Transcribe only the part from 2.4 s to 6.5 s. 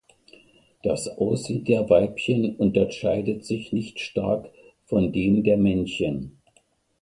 unterscheidet sich nicht stark von dem der Männchen.